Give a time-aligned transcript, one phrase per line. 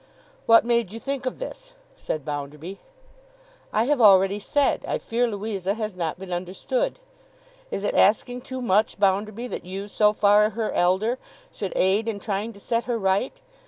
[0.47, 2.79] 'What made you think of this?' said Bounderby.
[3.71, 6.97] 'I have already said, I fear Louisa has not been understood.
[7.69, 11.19] Is it asking too much, Bounderby, that you, so far her elder,
[11.53, 13.39] should aid in trying to set her right?